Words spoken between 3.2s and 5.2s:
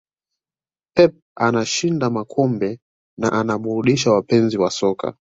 anaburudisha wapenzi wa soka